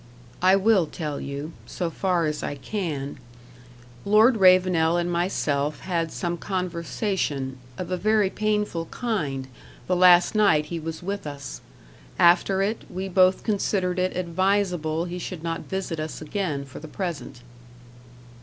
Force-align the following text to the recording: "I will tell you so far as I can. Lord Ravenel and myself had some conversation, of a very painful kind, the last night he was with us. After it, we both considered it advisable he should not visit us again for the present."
"I 0.41 0.55
will 0.55 0.87
tell 0.87 1.19
you 1.21 1.53
so 1.67 1.91
far 1.91 2.25
as 2.25 2.41
I 2.41 2.55
can. 2.55 3.19
Lord 4.03 4.37
Ravenel 4.37 4.97
and 4.97 5.11
myself 5.11 5.81
had 5.81 6.11
some 6.11 6.37
conversation, 6.37 7.59
of 7.77 7.91
a 7.91 7.97
very 7.97 8.31
painful 8.31 8.85
kind, 8.87 9.47
the 9.85 9.95
last 9.95 10.33
night 10.33 10.65
he 10.65 10.79
was 10.79 11.03
with 11.03 11.27
us. 11.27 11.61
After 12.17 12.63
it, 12.63 12.81
we 12.89 13.09
both 13.09 13.43
considered 13.43 13.99
it 13.99 14.17
advisable 14.17 15.05
he 15.05 15.19
should 15.19 15.43
not 15.43 15.69
visit 15.69 15.99
us 15.99 16.19
again 16.19 16.65
for 16.65 16.79
the 16.79 16.87
present." 16.87 17.43